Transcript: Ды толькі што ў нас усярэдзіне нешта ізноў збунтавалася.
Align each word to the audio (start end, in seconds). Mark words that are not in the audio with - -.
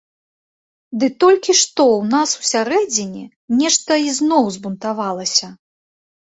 Ды 1.01 1.07
толькі 1.23 1.53
што 1.61 1.81
ў 1.97 2.01
нас 2.13 2.29
усярэдзіне 2.41 3.23
нешта 3.61 3.91
ізноў 4.09 4.43
збунтавалася. 4.57 5.47